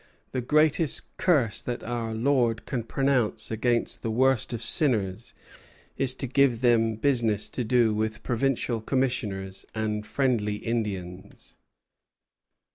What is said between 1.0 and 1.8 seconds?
curse